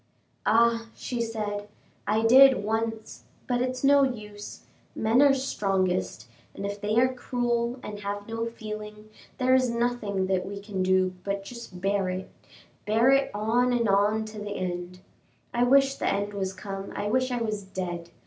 [0.47, 1.67] "Ah!" she said,
[2.07, 4.63] "I did once, but it's no use;
[4.95, 10.25] men are strongest, and if they are cruel and have no feeling, there is nothing
[10.25, 12.31] that we can do but just bear it
[12.87, 15.01] bear it on and on to the end.
[15.53, 18.09] I wish the end was come, I wish I was dead.